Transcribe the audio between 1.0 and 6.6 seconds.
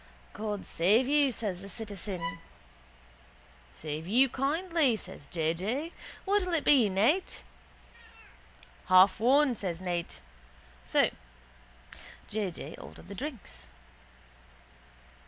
you, says the citizen. —Save you kindly, says J. J. What'll